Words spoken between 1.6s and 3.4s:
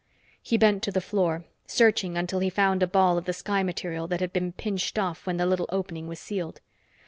searching until he found a ball of the